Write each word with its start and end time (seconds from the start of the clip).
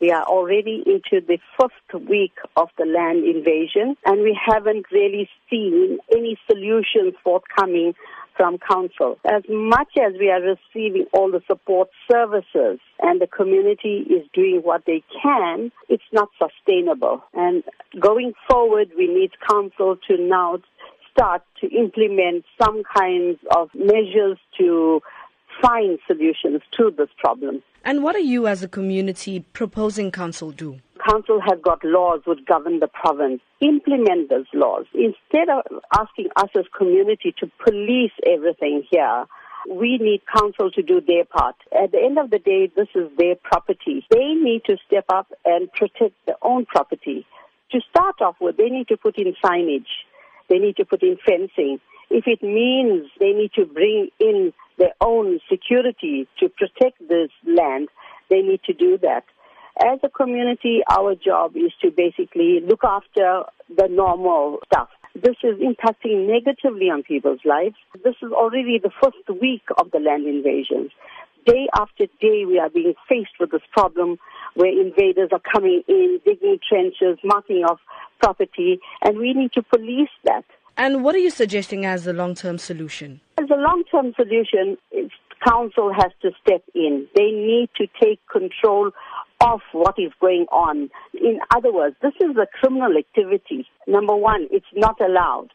We 0.00 0.10
are 0.10 0.24
already 0.24 0.82
into 0.86 1.24
the 1.24 1.38
fifth 1.58 2.08
week 2.08 2.34
of 2.56 2.68
the 2.76 2.84
land 2.84 3.24
invasion 3.24 3.96
and 4.04 4.22
we 4.22 4.38
haven't 4.44 4.86
really 4.90 5.28
seen 5.48 5.98
any 6.12 6.36
solutions 6.48 7.14
forthcoming 7.22 7.94
from 8.36 8.58
council. 8.58 9.18
As 9.24 9.42
much 9.48 9.92
as 9.96 10.14
we 10.18 10.30
are 10.30 10.40
receiving 10.40 11.06
all 11.12 11.30
the 11.30 11.42
support 11.46 11.88
services 12.10 12.80
and 13.00 13.20
the 13.20 13.28
community 13.28 14.04
is 14.10 14.26
doing 14.34 14.60
what 14.64 14.82
they 14.86 15.02
can, 15.22 15.70
it's 15.88 16.02
not 16.12 16.28
sustainable. 16.38 17.22
And 17.32 17.62
going 18.00 18.32
forward, 18.50 18.90
we 18.96 19.06
need 19.06 19.30
council 19.48 19.96
to 20.08 20.16
now 20.18 20.58
start 21.12 21.42
to 21.60 21.68
implement 21.68 22.44
some 22.60 22.82
kinds 22.96 23.38
of 23.54 23.70
measures 23.74 24.38
to 24.58 25.00
find 25.64 25.98
solutions 26.06 26.62
to 26.72 26.90
this 26.96 27.08
problem. 27.18 27.62
And 27.84 28.02
what 28.02 28.16
are 28.16 28.26
you 28.34 28.46
as 28.46 28.62
a 28.62 28.68
community 28.68 29.40
proposing 29.52 30.10
council 30.10 30.50
do? 30.50 30.80
Council 31.08 31.40
has 31.40 31.58
got 31.62 31.84
laws 31.84 32.20
which 32.24 32.44
govern 32.46 32.80
the 32.80 32.88
province. 32.88 33.40
Implement 33.60 34.30
those 34.30 34.46
laws. 34.54 34.86
Instead 34.94 35.48
of 35.50 35.64
asking 35.98 36.28
us 36.36 36.48
as 36.56 36.64
community 36.76 37.34
to 37.38 37.50
police 37.62 38.12
everything 38.26 38.84
here, 38.90 39.24
we 39.70 39.98
need 39.98 40.22
council 40.34 40.70
to 40.70 40.82
do 40.82 41.00
their 41.00 41.24
part. 41.24 41.56
At 41.72 41.92
the 41.92 41.98
end 42.02 42.18
of 42.18 42.30
the 42.30 42.38
day, 42.38 42.70
this 42.74 42.88
is 42.94 43.08
their 43.18 43.34
property. 43.36 44.06
They 44.10 44.34
need 44.34 44.62
to 44.66 44.76
step 44.86 45.04
up 45.08 45.32
and 45.44 45.70
protect 45.72 46.14
their 46.26 46.36
own 46.42 46.66
property. 46.66 47.26
To 47.72 47.80
start 47.90 48.20
off 48.20 48.36
with, 48.40 48.56
they 48.56 48.68
need 48.68 48.88
to 48.88 48.96
put 48.96 49.18
in 49.18 49.34
signage. 49.44 49.92
They 50.48 50.58
need 50.58 50.76
to 50.76 50.84
put 50.84 51.02
in 51.02 51.16
fencing. 51.26 51.80
If 52.10 52.24
it 52.26 52.42
means 52.42 53.10
they 53.18 53.32
need 53.32 53.52
to 53.54 53.64
bring 53.64 54.08
in 54.20 54.52
their 54.84 54.94
own 55.00 55.40
security 55.50 56.28
to 56.38 56.48
protect 56.50 56.98
this 57.08 57.30
land, 57.46 57.88
they 58.28 58.42
need 58.42 58.60
to 58.64 58.74
do 58.74 58.98
that. 58.98 59.24
As 59.82 59.98
a 60.02 60.08
community, 60.10 60.82
our 60.90 61.14
job 61.14 61.56
is 61.56 61.72
to 61.82 61.90
basically 61.90 62.60
look 62.68 62.84
after 62.84 63.44
the 63.74 63.88
normal 63.90 64.58
stuff. 64.66 64.88
This 65.14 65.36
is 65.42 65.56
impacting 65.58 66.28
negatively 66.28 66.90
on 66.90 67.02
people's 67.02 67.40
lives. 67.44 67.76
This 68.04 68.14
is 68.22 68.30
already 68.32 68.78
the 68.82 68.90
first 69.02 69.40
week 69.40 69.62
of 69.78 69.90
the 69.90 70.00
land 70.00 70.26
invasions. 70.26 70.90
Day 71.46 71.66
after 71.78 72.06
day, 72.20 72.44
we 72.46 72.58
are 72.58 72.70
being 72.70 72.94
faced 73.08 73.36
with 73.40 73.50
this 73.52 73.62
problem 73.72 74.18
where 74.54 74.70
invaders 74.70 75.30
are 75.32 75.42
coming 75.52 75.82
in, 75.88 76.20
digging 76.24 76.58
trenches, 76.68 77.18
marking 77.24 77.64
off 77.64 77.80
property, 78.22 78.80
and 79.02 79.18
we 79.18 79.32
need 79.32 79.52
to 79.52 79.62
police 79.62 80.14
that. 80.24 80.44
And 80.76 81.04
what 81.04 81.14
are 81.14 81.18
you 81.18 81.30
suggesting 81.30 81.86
as 81.86 82.04
the 82.04 82.12
long 82.12 82.34
term 82.34 82.58
solution? 82.58 83.20
A 83.54 83.56
long 83.56 83.84
term 83.88 84.12
solution, 84.16 84.76
council 85.46 85.92
has 85.92 86.10
to 86.22 86.32
step 86.42 86.64
in. 86.74 87.06
They 87.14 87.30
need 87.30 87.70
to 87.76 87.86
take 88.02 88.18
control 88.26 88.90
of 89.40 89.60
what 89.70 89.94
is 89.96 90.10
going 90.20 90.46
on. 90.50 90.90
In 91.12 91.38
other 91.54 91.72
words, 91.72 91.94
this 92.02 92.14
is 92.20 92.36
a 92.36 92.48
criminal 92.58 92.96
activity. 92.98 93.68
Number 93.86 94.16
one, 94.16 94.48
it's 94.50 94.66
not 94.74 95.00
allowed. 95.00 95.50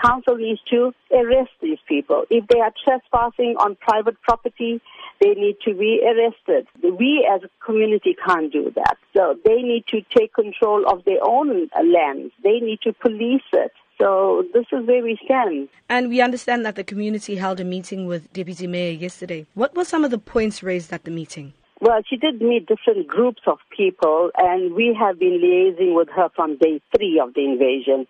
Council 0.00 0.36
needs 0.36 0.60
to 0.70 0.94
arrest 1.12 1.50
these 1.60 1.78
people. 1.88 2.24
If 2.30 2.46
they 2.46 2.60
are 2.60 2.72
trespassing 2.84 3.56
on 3.58 3.76
private 3.80 4.22
property, 4.22 4.80
they 5.20 5.30
need 5.30 5.56
to 5.64 5.74
be 5.74 6.00
arrested. 6.06 6.68
We 6.82 7.28
as 7.28 7.42
a 7.42 7.64
community 7.64 8.16
can't 8.24 8.52
do 8.52 8.70
that. 8.76 8.96
So 9.16 9.34
they 9.44 9.62
need 9.62 9.86
to 9.88 10.02
take 10.16 10.34
control 10.34 10.88
of 10.88 11.04
their 11.04 11.22
own 11.22 11.68
lands. 11.84 12.32
They 12.44 12.60
need 12.60 12.80
to 12.82 12.92
police 12.92 13.42
it. 13.52 13.72
So 14.00 14.44
this 14.54 14.64
is 14.72 14.86
where 14.86 15.02
we 15.02 15.18
stand. 15.24 15.68
And 15.90 16.08
we 16.08 16.22
understand 16.22 16.64
that 16.64 16.74
the 16.74 16.84
community 16.84 17.36
held 17.36 17.60
a 17.60 17.64
meeting 17.64 18.06
with 18.06 18.32
Deputy 18.32 18.66
Mayor 18.66 18.92
yesterday. 18.92 19.46
What 19.54 19.76
were 19.76 19.84
some 19.84 20.04
of 20.04 20.10
the 20.10 20.18
points 20.18 20.62
raised 20.62 20.90
at 20.92 21.04
the 21.04 21.10
meeting? 21.10 21.52
Well, 21.82 22.00
she 22.08 22.16
did 22.16 22.40
meet 22.40 22.66
different 22.66 23.06
groups 23.06 23.42
of 23.46 23.58
people, 23.76 24.30
and 24.36 24.74
we 24.74 24.96
have 24.98 25.18
been 25.18 25.40
liaising 25.42 25.94
with 25.94 26.08
her 26.16 26.28
from 26.34 26.56
day 26.56 26.80
three 26.96 27.20
of 27.22 27.34
the 27.34 27.44
invasion. 27.44 28.06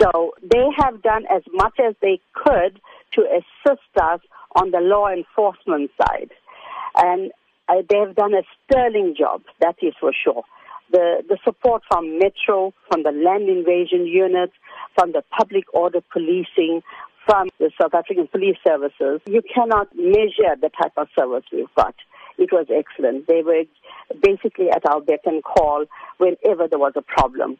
So 0.00 0.34
they 0.42 0.66
have 0.78 1.02
done 1.02 1.24
as 1.30 1.42
much 1.52 1.78
as 1.78 1.94
they 2.02 2.20
could 2.34 2.80
to 3.12 3.22
assist 3.22 3.80
us 4.00 4.20
on 4.56 4.70
the 4.70 4.80
law 4.80 5.08
enforcement 5.08 5.90
side. 6.00 6.30
And 6.96 7.30
uh, 7.68 7.82
they 7.88 7.98
have 7.98 8.16
done 8.16 8.34
a 8.34 8.42
sterling 8.64 9.14
job, 9.18 9.42
that 9.60 9.76
is 9.82 9.94
for 10.00 10.12
sure. 10.12 10.42
The, 10.90 11.22
the 11.28 11.38
support 11.44 11.82
from 11.88 12.18
Metro, 12.18 12.74
from 12.90 13.04
the 13.04 13.12
land 13.12 13.48
invasion 13.48 14.06
units, 14.06 14.54
from 14.98 15.12
the 15.12 15.22
public 15.38 15.64
order 15.72 16.00
policing, 16.12 16.82
from 17.26 17.48
the 17.60 17.70
South 17.80 17.94
African 17.94 18.26
police 18.26 18.56
services. 18.66 19.20
You 19.26 19.42
cannot 19.54 19.88
measure 19.94 20.56
the 20.60 20.70
type 20.82 20.94
of 20.96 21.06
service 21.16 21.44
we've 21.52 21.72
got. 21.76 21.94
It 22.38 22.50
was 22.50 22.66
excellent. 22.74 23.28
They 23.28 23.42
were 23.42 23.62
basically 24.20 24.70
at 24.70 24.82
our 24.90 25.00
beck 25.00 25.20
and 25.26 25.44
call 25.44 25.84
whenever 26.18 26.66
there 26.66 26.78
was 26.78 26.94
a 26.96 27.02
problem. 27.02 27.58